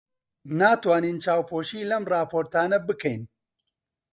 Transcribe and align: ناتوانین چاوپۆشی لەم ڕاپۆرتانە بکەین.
ناتوانین 0.59 1.17
چاوپۆشی 1.23 1.87
لەم 1.89 2.03
ڕاپۆرتانە 2.11 2.77
بکەین. 2.87 3.21